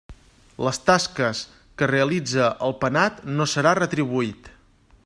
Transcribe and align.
Les 0.67 0.79
tasques 0.85 1.41
que 1.81 1.91
realitze 1.93 2.49
el 2.69 2.75
penat 2.87 3.21
no 3.37 3.49
serà 3.55 3.77
retribuït. 3.83 4.53